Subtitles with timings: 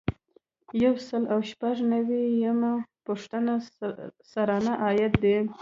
[0.83, 2.73] یو سل او شپږ نوي یمه
[3.05, 3.53] پوښتنه
[4.31, 5.37] سرانه عاید دی.